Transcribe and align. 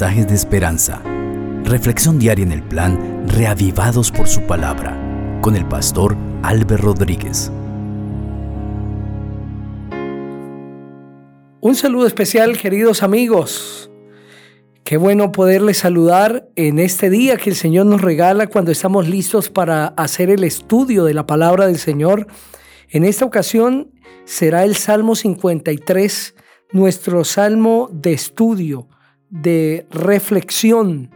de 0.00 0.34
esperanza. 0.34 1.02
Reflexión 1.64 2.18
diaria 2.18 2.44
en 2.46 2.52
el 2.52 2.62
plan 2.62 3.26
Reavivados 3.28 4.10
por 4.10 4.26
su 4.26 4.40
palabra 4.46 4.98
con 5.42 5.54
el 5.54 5.68
pastor 5.68 6.16
Álvaro 6.42 6.78
Rodríguez. 6.78 7.52
Un 11.60 11.74
saludo 11.74 12.06
especial, 12.06 12.56
queridos 12.56 13.02
amigos. 13.02 13.90
Qué 14.82 14.96
bueno 14.96 15.30
poderles 15.30 15.76
saludar 15.76 16.48
en 16.56 16.78
este 16.78 17.10
día 17.10 17.36
que 17.36 17.50
el 17.50 17.56
Señor 17.56 17.84
nos 17.84 18.00
regala 18.00 18.46
cuando 18.46 18.72
estamos 18.72 19.06
listos 19.06 19.50
para 19.50 19.88
hacer 19.88 20.30
el 20.30 20.42
estudio 20.42 21.04
de 21.04 21.12
la 21.12 21.26
palabra 21.26 21.66
del 21.66 21.78
Señor. 21.78 22.28
En 22.88 23.04
esta 23.04 23.26
ocasión 23.26 23.90
será 24.24 24.64
el 24.64 24.74
Salmo 24.74 25.14
53, 25.16 26.34
nuestro 26.72 27.24
salmo 27.24 27.90
de 27.92 28.14
estudio, 28.14 28.88
de 29.32 29.86
reflexión. 29.90 31.10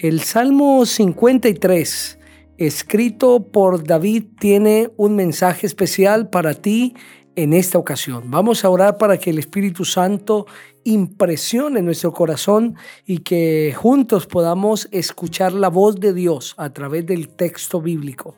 El 0.00 0.20
Salmo 0.20 0.84
53, 0.84 2.18
escrito 2.58 3.46
por 3.46 3.84
David, 3.84 4.24
tiene 4.40 4.90
un 4.96 5.14
mensaje 5.14 5.66
especial 5.66 6.28
para 6.28 6.54
ti 6.54 6.94
en 7.36 7.52
esta 7.52 7.78
ocasión. 7.78 8.24
Vamos 8.26 8.64
a 8.64 8.70
orar 8.70 8.98
para 8.98 9.18
que 9.18 9.30
el 9.30 9.38
Espíritu 9.38 9.84
Santo 9.84 10.46
impresione 10.82 11.80
nuestro 11.80 12.12
corazón 12.12 12.74
y 13.06 13.18
que 13.18 13.72
juntos 13.76 14.26
podamos 14.26 14.88
escuchar 14.90 15.52
la 15.52 15.68
voz 15.68 16.00
de 16.00 16.12
Dios 16.12 16.54
a 16.58 16.72
través 16.72 17.06
del 17.06 17.28
texto 17.28 17.80
bíblico. 17.80 18.34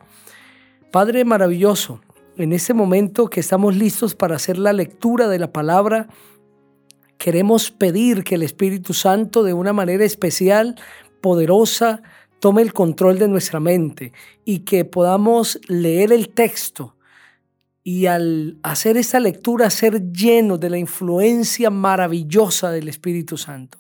Padre 0.93 1.24
maravilloso, 1.24 2.01
en 2.37 2.52
este 2.52 2.74
momento 2.74 3.30
que 3.30 3.41
estamos 3.41 3.74
listos 3.77 4.15
para 4.15 4.37
hacer 4.37 4.59
la 4.59 4.74
lectura 4.74 5.27
de 5.27 5.38
la 5.38 5.52
palabra, 5.52 6.09
queremos 7.19 7.71
pedir 7.71 8.24
que 8.24 8.37
el 8.37 8.43
Espíritu 8.43 8.95
Santo 8.95 9.43
de 9.43 9.52
una 9.52 9.73
manera 9.73 10.04
especial, 10.04 10.77
poderosa, 11.21 12.02
tome 12.40 12.63
el 12.63 12.73
control 12.73 13.18
de 13.18 13.29
nuestra 13.29 13.60
mente 13.60 14.13
y 14.45 14.60
que 14.60 14.85
podamos 14.85 15.59
leer 15.68 16.13
el 16.13 16.29
texto 16.29 16.96
y 17.82 18.07
al 18.07 18.59
hacer 18.63 18.96
esta 18.96 19.21
lectura 19.21 19.71
ser 19.71 20.13
lleno 20.13 20.59
de 20.59 20.71
la 20.71 20.79
influencia 20.79 21.71
maravillosa 21.71 22.71
del 22.71 22.88
Espíritu 22.88 23.37
Santo 23.37 23.79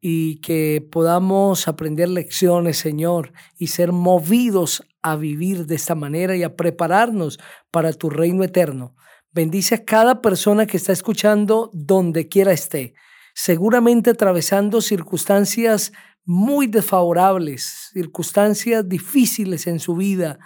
y 0.00 0.40
que 0.40 0.84
podamos 0.90 1.68
aprender 1.68 2.08
lecciones, 2.08 2.78
Señor, 2.78 3.32
y 3.56 3.68
ser 3.68 3.92
movidos 3.92 4.82
a 5.00 5.14
vivir 5.14 5.66
de 5.66 5.76
esta 5.76 5.94
manera 5.94 6.34
y 6.34 6.42
a 6.42 6.56
prepararnos 6.56 7.38
para 7.70 7.92
tu 7.92 8.10
reino 8.10 8.42
eterno. 8.42 8.96
Bendice 9.34 9.76
a 9.76 9.84
cada 9.86 10.20
persona 10.20 10.66
que 10.66 10.76
está 10.76 10.92
escuchando 10.92 11.70
donde 11.72 12.28
quiera 12.28 12.52
esté, 12.52 12.92
seguramente 13.32 14.10
atravesando 14.10 14.82
circunstancias 14.82 15.92
muy 16.26 16.66
desfavorables, 16.66 17.88
circunstancias 17.94 18.86
difíciles 18.86 19.66
en 19.66 19.80
su 19.80 19.96
vida, 19.96 20.38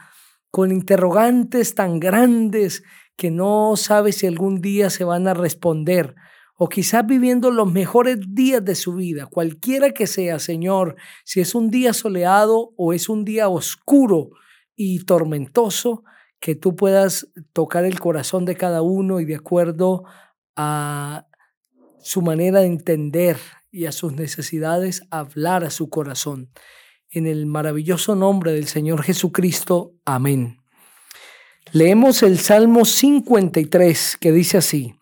con 0.53 0.71
interrogantes 0.71 1.75
tan 1.75 1.99
grandes 1.99 2.85
que 3.17 3.33
no 3.33 3.75
sabe 3.75 4.13
si 4.13 4.29
algún 4.29 4.61
día 4.61 4.89
se 4.89 5.03
van 5.03 5.27
a 5.27 5.35
responder, 5.35 6.15
o 6.57 6.69
quizás 6.69 7.05
viviendo 7.05 7.51
los 7.51 7.71
mejores 7.71 8.19
días 8.29 8.65
de 8.65 8.77
su 8.77 8.95
vida, 8.95 9.27
cualquiera 9.27 9.91
que 9.91 10.07
sea, 10.07 10.39
Señor, 10.39 10.95
si 11.25 11.41
es 11.41 11.57
un 11.57 11.71
día 11.71 11.93
soleado 11.93 12.73
o 12.77 12.93
es 12.93 13.09
un 13.09 13.25
día 13.25 13.49
oscuro 13.49 14.31
y 14.77 15.05
tormentoso, 15.05 16.05
que 16.47 16.55
tú 16.55 16.77
puedas 16.77 17.27
tocar 17.53 17.85
el 17.85 17.99
corazón 17.99 18.45
de 18.45 18.55
cada 18.55 18.81
uno 18.81 19.19
y 19.19 19.25
de 19.25 19.35
acuerdo 19.35 20.05
a 20.55 21.27
su 21.99 22.23
manera 22.23 22.61
de 22.61 22.67
entender 22.67 23.37
y 23.73 23.87
a 23.87 23.91
sus 23.91 24.13
necesidades, 24.13 25.03
hablar 25.11 25.65
a 25.65 25.71
su 25.71 25.91
corazón 25.91 26.53
en 27.11 27.27
el 27.27 27.47
maravilloso 27.47 28.15
nombre 28.15 28.53
del 28.53 28.69
Señor 28.69 29.03
Jesucristo. 29.03 29.97
Amén. 30.05 30.61
Leemos 31.73 32.23
el 32.23 32.39
Salmo 32.39 32.85
53 32.85 34.17
que 34.21 34.31
dice 34.31 34.59
así, 34.59 34.95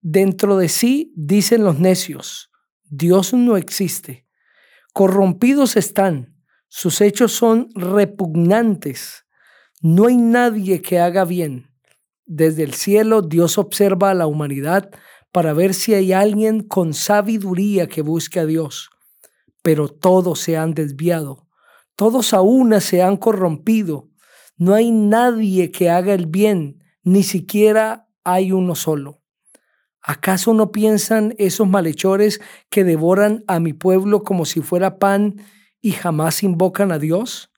Dentro 0.00 0.58
de 0.58 0.68
sí 0.68 1.12
dicen 1.16 1.64
los 1.64 1.80
necios, 1.80 2.52
Dios 2.84 3.34
no 3.34 3.56
existe. 3.56 4.28
Corrompidos 4.92 5.76
están, 5.76 6.36
sus 6.68 7.00
hechos 7.00 7.32
son 7.32 7.68
repugnantes. 7.74 9.24
No 9.80 10.06
hay 10.06 10.16
nadie 10.16 10.82
que 10.82 10.98
haga 10.98 11.24
bien. 11.24 11.70
Desde 12.26 12.62
el 12.62 12.74
cielo 12.74 13.22
Dios 13.22 13.58
observa 13.58 14.10
a 14.10 14.14
la 14.14 14.26
humanidad 14.26 14.90
para 15.32 15.52
ver 15.52 15.74
si 15.74 15.94
hay 15.94 16.12
alguien 16.12 16.62
con 16.62 16.94
sabiduría 16.94 17.86
que 17.86 18.02
busque 18.02 18.40
a 18.40 18.46
Dios 18.46 18.90
pero 19.68 19.88
todos 19.88 20.40
se 20.40 20.56
han 20.56 20.72
desviado, 20.72 21.46
todos 21.94 22.32
a 22.32 22.40
una 22.40 22.80
se 22.80 23.02
han 23.02 23.16
corrompido, 23.18 24.08
no 24.56 24.74
hay 24.74 24.90
nadie 24.90 25.70
que 25.70 25.90
haga 25.90 26.14
el 26.14 26.26
bien, 26.26 26.82
ni 27.02 27.22
siquiera 27.22 28.08
hay 28.24 28.52
uno 28.52 28.74
solo. 28.74 29.22
¿Acaso 30.00 30.54
no 30.54 30.72
piensan 30.72 31.34
esos 31.36 31.68
malhechores 31.68 32.40
que 32.70 32.82
devoran 32.82 33.44
a 33.46 33.60
mi 33.60 33.74
pueblo 33.74 34.22
como 34.22 34.46
si 34.46 34.62
fuera 34.62 34.98
pan 34.98 35.42
y 35.82 35.92
jamás 35.92 36.42
invocan 36.42 36.90
a 36.90 36.98
Dios? 36.98 37.50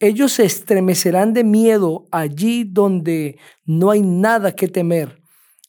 Ellos 0.00 0.32
se 0.32 0.44
estremecerán 0.44 1.32
de 1.32 1.44
miedo 1.44 2.06
allí 2.10 2.64
donde 2.64 3.38
no 3.64 3.90
hay 3.90 4.02
nada 4.02 4.52
que 4.52 4.66
temer. 4.66 5.22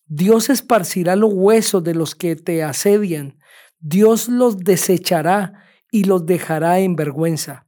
Dios 0.08 0.50
esparcirá 0.50 1.16
los 1.16 1.32
huesos 1.32 1.84
de 1.84 1.94
los 1.94 2.16
que 2.16 2.36
te 2.36 2.64
asedian 2.64 3.38
Dios 3.82 4.30
los 4.30 4.60
desechará 4.60 5.66
y 5.92 6.04
los 6.04 6.26
dejará 6.28 6.80
en 6.80 6.96
vergüenza. 6.96 7.68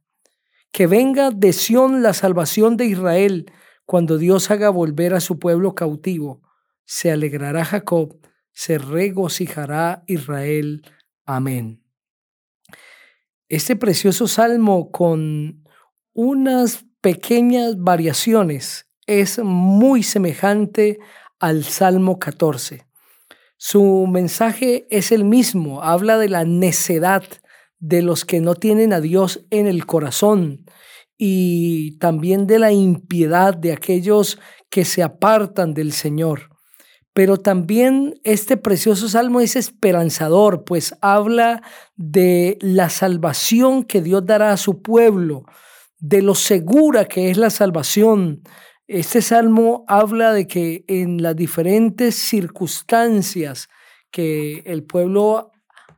Que 0.70 0.86
venga 0.86 1.30
de 1.30 1.52
Sión 1.52 2.02
la 2.02 2.14
salvación 2.14 2.76
de 2.76 2.86
Israel 2.86 3.52
cuando 3.84 4.16
Dios 4.16 4.50
haga 4.50 4.70
volver 4.70 5.14
a 5.14 5.20
su 5.20 5.38
pueblo 5.40 5.74
cautivo. 5.74 6.40
Se 6.84 7.10
alegrará 7.10 7.64
Jacob, 7.64 8.16
se 8.52 8.78
regocijará 8.78 10.04
Israel. 10.06 10.82
Amén. 11.26 11.82
Este 13.48 13.74
precioso 13.74 14.28
salmo 14.28 14.90
con 14.92 15.63
unas 16.14 16.86
pequeñas 17.00 17.76
variaciones 17.76 18.86
es 19.06 19.38
muy 19.40 20.02
semejante 20.02 20.98
al 21.38 21.64
Salmo 21.64 22.18
14. 22.18 22.86
Su 23.58 24.06
mensaje 24.06 24.86
es 24.90 25.12
el 25.12 25.24
mismo, 25.24 25.82
habla 25.82 26.16
de 26.16 26.28
la 26.28 26.44
necedad 26.44 27.24
de 27.78 28.00
los 28.00 28.24
que 28.24 28.40
no 28.40 28.54
tienen 28.54 28.92
a 28.92 29.00
Dios 29.00 29.44
en 29.50 29.66
el 29.66 29.84
corazón 29.84 30.64
y 31.18 31.98
también 31.98 32.46
de 32.46 32.58
la 32.58 32.72
impiedad 32.72 33.54
de 33.54 33.72
aquellos 33.72 34.38
que 34.70 34.84
se 34.84 35.02
apartan 35.02 35.74
del 35.74 35.92
Señor. 35.92 36.50
Pero 37.12 37.38
también 37.38 38.20
este 38.24 38.56
precioso 38.56 39.08
salmo 39.08 39.40
es 39.40 39.54
esperanzador, 39.54 40.64
pues 40.64 40.94
habla 41.00 41.62
de 41.96 42.58
la 42.60 42.88
salvación 42.88 43.84
que 43.84 44.02
Dios 44.02 44.24
dará 44.26 44.52
a 44.52 44.56
su 44.56 44.82
pueblo, 44.82 45.44
de 46.06 46.20
lo 46.20 46.34
segura 46.34 47.06
que 47.06 47.30
es 47.30 47.38
la 47.38 47.48
salvación, 47.48 48.42
este 48.86 49.22
salmo 49.22 49.86
habla 49.88 50.34
de 50.34 50.46
que 50.46 50.84
en 50.86 51.22
las 51.22 51.34
diferentes 51.34 52.14
circunstancias 52.14 53.70
que 54.10 54.58
el 54.66 54.84
pueblo 54.84 55.50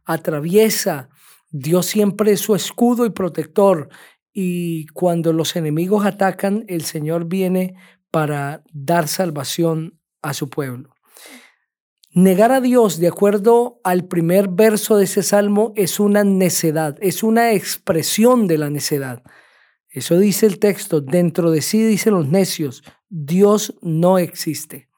atraviesa, 0.04 1.08
Dios 1.50 1.86
siempre 1.86 2.30
es 2.30 2.40
su 2.40 2.54
escudo 2.54 3.04
y 3.04 3.10
protector. 3.10 3.88
Y 4.32 4.86
cuando 4.88 5.32
los 5.32 5.56
enemigos 5.56 6.06
atacan, 6.06 6.64
el 6.68 6.84
Señor 6.84 7.24
viene 7.24 7.74
para 8.12 8.62
dar 8.72 9.08
salvación 9.08 9.98
a 10.22 10.34
su 10.34 10.48
pueblo. 10.48 10.94
Negar 12.12 12.52
a 12.52 12.60
Dios, 12.60 13.00
de 13.00 13.09
acuerdo 13.09 13.80
al 13.82 14.06
primer 14.06 14.50
verso 14.50 14.98
de 14.98 15.04
ese 15.04 15.24
salmo, 15.24 15.72
es 15.74 15.98
una 15.98 16.22
necedad, 16.22 16.97
es 17.00 17.24
una 17.24 17.54
expresión 17.54 18.47
de 18.47 18.59
la 18.59 18.70
necedad. 18.70 19.24
Eso 19.97 20.19
dice 20.19 20.45
el 20.45 20.59
texto, 20.59 21.01
dentro 21.01 21.51
de 21.51 21.63
sí 21.63 21.83
dicen 21.83 22.13
los 22.13 22.28
necios, 22.28 22.83
Dios 23.09 23.75
no 23.81 24.19
existe. 24.19 24.91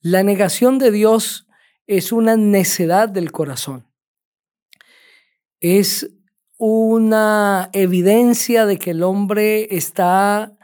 La 0.00 0.22
negación 0.22 0.78
de 0.78 0.90
Dios 0.90 1.46
es 1.86 2.12
una 2.12 2.34
necedad 2.34 3.10
del 3.10 3.30
corazón. 3.30 3.86
Es 5.60 6.08
una 6.56 7.68
evidencia 7.74 8.64
de 8.64 8.78
que 8.78 8.92
el 8.92 9.02
hombre 9.02 9.76
está 9.76 10.56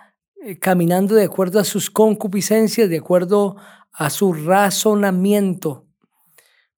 eh, 0.43 0.59
caminando 0.59 1.15
de 1.15 1.25
acuerdo 1.25 1.61
a 1.61 1.65
sus 1.65 1.91
concupiscencias, 1.91 2.89
de 2.89 2.97
acuerdo 2.97 3.57
a 3.93 4.09
su 4.09 4.33
razonamiento. 4.33 5.87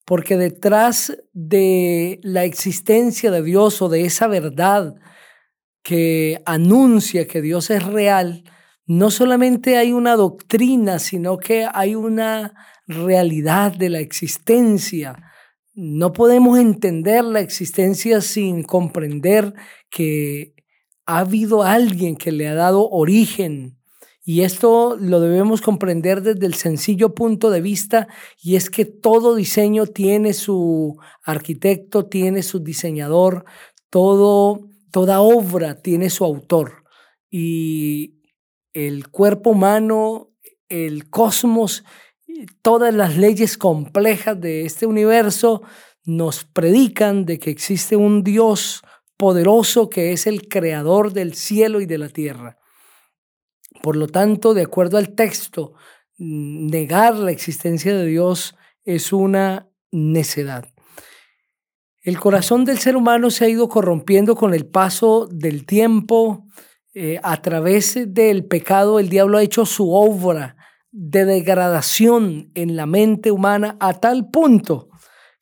Porque 0.05 0.37
detrás 0.37 1.17
de 1.33 2.19
la 2.25 2.43
existencia 2.43 3.31
de 3.31 3.45
Dios 3.45 3.81
o 3.81 3.89
de 3.89 4.07
esa 4.07 4.27
verdad 4.27 4.97
que 5.85 6.43
anuncia 6.47 7.29
que 7.29 7.43
Dios 7.43 7.71
es 7.71 7.85
real, 7.85 8.43
no 8.87 9.11
solamente 9.11 9.77
hay 9.77 9.93
una 9.93 10.17
doctrina, 10.17 10.99
sino 10.99 11.39
que 11.39 11.69
hay 11.73 11.95
una 11.95 12.55
realidad 12.87 13.73
de 13.73 13.91
la 13.91 14.01
existencia 14.01 15.17
No 15.75 16.13
podemos 16.13 16.59
entender 16.59 17.25
la 17.25 17.41
existencia 17.41 18.21
sin 18.21 18.63
comprender 18.63 19.55
que 19.91 20.55
ha 21.07 21.19
habido 21.19 21.63
alguien 21.65 22.17
que 22.17 22.31
le 22.33 22.47
ha 22.49 22.55
dado 22.55 22.89
origen. 22.91 23.79
Y 24.25 24.43
esto 24.43 24.97
lo 24.99 25.21
debemos 25.21 25.61
comprender 25.61 26.23
desde 26.23 26.47
el 26.47 26.55
sencillo 26.55 27.15
punto 27.15 27.51
de 27.51 27.61
vista 27.61 28.09
y 28.41 28.57
es 28.57 28.71
que 28.71 28.85
todo 28.85 29.35
diseño 29.35 29.87
tiene 29.87 30.33
su 30.33 30.97
arquitecto, 31.25 32.07
tiene 32.07 32.43
su 32.43 32.61
diseñador, 32.61 33.45
todo, 33.91 34.69
toda 34.95 35.23
obra 35.23 35.83
tiene 35.83 36.09
su 36.09 36.25
autor. 36.25 36.85
Y 37.29 38.23
el 38.73 39.09
cuerpo 39.09 39.51
humano, 39.51 40.31
el 40.69 41.11
cosmos 41.11 41.83
todas 42.63 42.95
las 42.95 43.17
leyes 43.17 43.59
complejas 43.59 44.41
de 44.41 44.65
este 44.65 44.87
universo 44.87 45.63
nos 46.05 46.45
predican 46.45 47.25
de 47.25 47.41
que 47.41 47.51
existe 47.51 47.97
un 47.97 48.23
Dios 48.23 48.83
poderoso 49.17 49.91
que 49.91 50.13
es 50.13 50.29
el 50.29 50.47
creador 50.47 51.13
del 51.13 51.35
cielo 51.35 51.81
y 51.81 51.87
de 51.87 51.99
la 51.99 52.09
tierra. 52.09 52.59
Por 53.83 53.97
lo 53.97 54.07
tanto, 54.07 54.55
de 54.55 54.63
acuerdo 54.63 54.97
al 54.97 55.17
texto, 55.17 55.75
negar 56.19 57.17
la 57.17 57.33
existencia 57.33 57.97
de 57.97 58.07
Dios 58.07 58.55
es 58.85 59.13
una 59.13 59.69
necedad. 59.91 60.74
El 62.05 62.21
corazón 62.21 62.67
del 62.67 62.79
ser 62.79 62.99
humano 62.99 63.31
se 63.31 63.47
ha 63.47 63.49
ido 63.49 63.67
corrompiendo 63.67 64.37
con 64.37 64.53
el 64.53 64.67
paso 64.67 65.27
del 65.31 65.65
tiempo. 65.65 66.47
Eh, 66.93 67.19
a 67.23 67.41
través 67.41 67.99
del 68.13 68.45
pecado, 68.45 68.99
el 68.99 69.09
diablo 69.09 69.39
ha 69.39 69.43
hecho 69.43 69.65
su 69.65 69.91
obra 69.91 70.57
de 70.93 71.25
degradación 71.25 72.51
en 72.55 72.77
la 72.77 72.85
mente 72.85 73.31
humana 73.31 73.79
a 73.81 73.95
tal 73.95 74.29
punto 74.31 74.91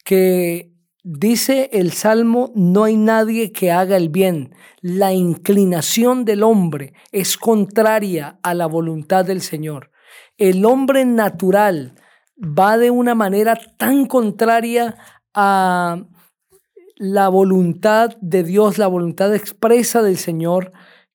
que 0.04 0.72
dice 1.02 1.68
el 1.72 1.90
Salmo, 1.90 2.52
no 2.54 2.84
hay 2.84 2.96
nadie 2.96 3.50
que 3.50 3.72
haga 3.72 3.96
el 3.96 4.08
bien. 4.08 4.54
La 4.80 5.12
inclinación 5.12 6.24
del 6.24 6.44
hombre 6.44 6.94
es 7.10 7.36
contraria 7.36 8.38
a 8.44 8.54
la 8.54 8.66
voluntad 8.66 9.24
del 9.24 9.40
Señor. 9.40 9.90
El 10.38 10.64
hombre 10.64 11.04
natural 11.04 11.96
va 12.38 12.78
de 12.78 12.92
una 12.92 13.16
manera 13.16 13.58
tan 13.76 14.06
contraria 14.06 14.96
a 15.34 16.04
la 17.02 17.28
voluntad 17.28 18.16
de 18.20 18.44
Dios, 18.44 18.78
la 18.78 18.86
voluntad 18.86 19.34
expresa 19.34 20.02
del 20.02 20.18
Señor, 20.18 20.70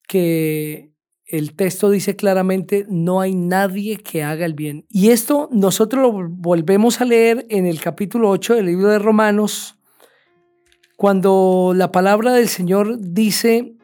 que 0.05 0.91
el 1.25 1.55
texto 1.55 1.89
dice 1.89 2.17
claramente, 2.17 2.85
no 2.89 3.21
hay 3.21 3.35
nadie 3.35 3.95
que 3.95 4.21
haga 4.21 4.45
el 4.45 4.53
bien. 4.53 4.85
Y 4.89 5.11
esto 5.11 5.47
nosotros 5.49 6.01
lo 6.01 6.27
volvemos 6.29 6.99
a 6.99 7.05
leer 7.05 7.45
en 7.49 7.65
el 7.65 7.79
capítulo 7.79 8.29
8 8.31 8.55
del 8.55 8.65
libro 8.65 8.89
de 8.89 8.99
Romanos, 8.99 9.79
cuando 10.97 11.71
la 11.73 11.89
palabra 11.93 12.33
del 12.33 12.49
Señor 12.49 12.99
dice, 12.99 13.77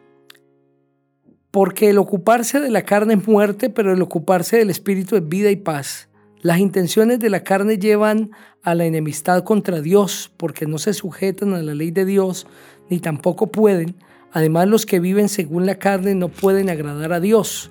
porque 1.51 1.89
el 1.89 1.97
ocuparse 1.97 2.59
de 2.59 2.69
la 2.69 2.83
carne 2.83 3.13
es 3.13 3.25
muerte, 3.25 3.69
pero 3.69 3.93
el 3.93 4.01
ocuparse 4.01 4.57
del 4.57 4.71
espíritu 4.71 5.15
es 5.15 5.25
vida 5.25 5.51
y 5.51 5.55
paz. 5.55 6.09
Las 6.43 6.59
intenciones 6.59 7.19
de 7.19 7.31
la 7.31 7.43
carne 7.43 7.79
llevan 7.79 8.29
a 8.61 8.75
la 8.75 8.85
enemistad 8.85 9.43
contra 9.43 9.81
Dios, 9.81 10.31
porque 10.37 10.67
no 10.67 10.77
se 10.77 10.93
sujetan 10.93 11.55
a 11.55 11.63
la 11.63 11.73
ley 11.73 11.89
de 11.89 12.05
Dios, 12.05 12.45
ni 12.89 12.99
tampoco 12.99 13.47
pueden 13.47 13.95
Además, 14.33 14.67
los 14.67 14.87
que 14.87 14.99
viven 14.99 15.29
según 15.29 15.67
la 15.67 15.75
carne 15.75 16.15
no 16.15 16.27
pueden 16.27 16.69
agradar 16.69 17.13
a 17.13 17.19
Dios. 17.19 17.69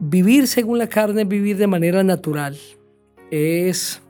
Vivir 0.00 0.48
según 0.48 0.78
la 0.78 0.88
carne 0.88 1.22
es 1.22 1.28
vivir 1.28 1.56
de 1.56 1.68
manera 1.68 2.02
natural. 2.02 2.58
Es 3.30 4.02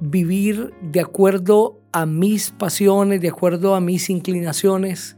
vivir 0.00 0.74
de 0.82 1.00
acuerdo 1.00 1.80
a 1.92 2.04
mis 2.04 2.50
pasiones, 2.50 3.20
de 3.20 3.28
acuerdo 3.28 3.76
a 3.76 3.80
mis 3.80 4.10
inclinaciones. 4.10 5.16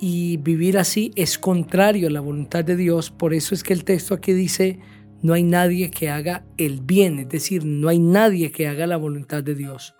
Y 0.00 0.36
vivir 0.38 0.78
así 0.78 1.12
es 1.16 1.38
contrario 1.38 2.08
a 2.08 2.10
la 2.10 2.20
voluntad 2.20 2.64
de 2.64 2.76
Dios. 2.76 3.10
Por 3.10 3.34
eso 3.34 3.54
es 3.54 3.62
que 3.62 3.72
el 3.72 3.84
texto 3.84 4.14
aquí 4.14 4.32
dice, 4.32 4.78
no 5.22 5.32
hay 5.32 5.42
nadie 5.42 5.90
que 5.90 6.10
haga 6.10 6.44
el 6.56 6.80
bien, 6.80 7.18
es 7.18 7.28
decir, 7.28 7.64
no 7.64 7.88
hay 7.88 7.98
nadie 7.98 8.52
que 8.52 8.68
haga 8.68 8.86
la 8.86 8.96
voluntad 8.96 9.42
de 9.42 9.54
Dios. 9.54 9.94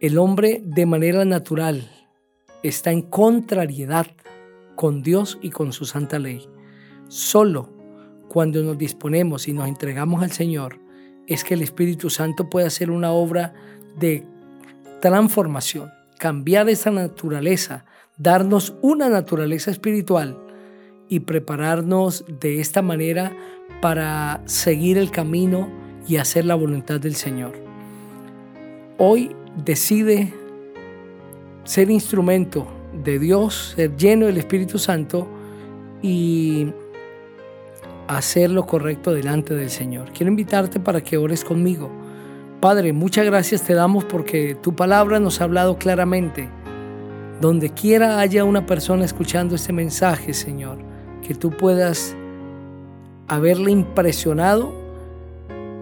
El 0.00 0.18
hombre 0.18 0.60
de 0.64 0.84
manera 0.84 1.24
natural 1.24 1.88
está 2.64 2.90
en 2.90 3.02
contrariedad 3.02 4.08
con 4.74 5.02
Dios 5.02 5.38
y 5.42 5.50
con 5.50 5.72
su 5.72 5.84
santa 5.84 6.18
ley. 6.18 6.48
Solo 7.06 7.70
cuando 8.28 8.62
nos 8.62 8.78
disponemos 8.78 9.46
y 9.46 9.52
nos 9.52 9.68
entregamos 9.68 10.22
al 10.22 10.32
Señor 10.32 10.80
es 11.28 11.44
que 11.44 11.54
el 11.54 11.62
Espíritu 11.62 12.10
Santo 12.10 12.50
puede 12.50 12.66
hacer 12.66 12.90
una 12.90 13.12
obra 13.12 13.54
de 13.98 14.26
transformación, 15.00 15.90
cambiar 16.18 16.68
esa 16.68 16.90
naturaleza, 16.90 17.84
darnos 18.22 18.74
una 18.82 19.08
naturaleza 19.08 19.70
espiritual 19.70 20.38
y 21.08 21.20
prepararnos 21.20 22.24
de 22.40 22.60
esta 22.60 22.80
manera 22.80 23.32
para 23.80 24.42
seguir 24.46 24.96
el 24.96 25.10
camino 25.10 25.68
y 26.06 26.16
hacer 26.16 26.44
la 26.44 26.54
voluntad 26.54 27.00
del 27.00 27.16
Señor. 27.16 27.54
Hoy 28.98 29.34
decide 29.64 30.32
ser 31.64 31.90
instrumento 31.90 32.68
de 33.04 33.18
Dios, 33.18 33.74
ser 33.76 33.96
lleno 33.96 34.26
del 34.26 34.38
Espíritu 34.38 34.78
Santo 34.78 35.28
y 36.00 36.72
hacer 38.06 38.50
lo 38.50 38.66
correcto 38.66 39.12
delante 39.12 39.54
del 39.54 39.70
Señor. 39.70 40.12
Quiero 40.12 40.30
invitarte 40.30 40.78
para 40.78 41.02
que 41.02 41.16
ores 41.16 41.44
conmigo. 41.44 41.90
Padre, 42.60 42.92
muchas 42.92 43.26
gracias 43.26 43.62
te 43.62 43.74
damos 43.74 44.04
porque 44.04 44.54
tu 44.54 44.76
palabra 44.76 45.18
nos 45.18 45.40
ha 45.40 45.44
hablado 45.44 45.76
claramente. 45.76 46.61
Donde 47.42 47.70
quiera 47.70 48.20
haya 48.20 48.44
una 48.44 48.66
persona 48.66 49.04
escuchando 49.04 49.56
este 49.56 49.72
mensaje, 49.72 50.32
Señor, 50.32 50.78
que 51.26 51.34
tú 51.34 51.50
puedas 51.50 52.14
haberle 53.26 53.72
impresionado 53.72 54.72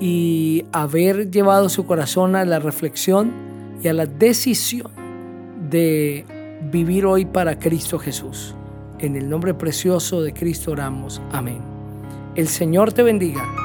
y 0.00 0.64
haber 0.72 1.30
llevado 1.30 1.68
su 1.68 1.84
corazón 1.84 2.34
a 2.34 2.46
la 2.46 2.60
reflexión 2.60 3.30
y 3.82 3.88
a 3.88 3.92
la 3.92 4.06
decisión 4.06 4.90
de 5.68 6.24
vivir 6.72 7.04
hoy 7.04 7.26
para 7.26 7.58
Cristo 7.58 7.98
Jesús. 7.98 8.54
En 8.98 9.14
el 9.14 9.28
nombre 9.28 9.52
precioso 9.52 10.22
de 10.22 10.32
Cristo 10.32 10.70
oramos. 10.70 11.20
Amén. 11.30 11.60
El 12.36 12.48
Señor 12.48 12.94
te 12.94 13.02
bendiga 13.02 13.59